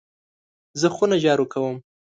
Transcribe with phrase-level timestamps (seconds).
[0.79, 1.77] زه خونه جارو کوم.